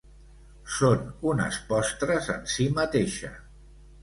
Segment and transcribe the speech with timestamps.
[0.75, 1.03] Són
[1.33, 3.33] unes postres en si mateixa.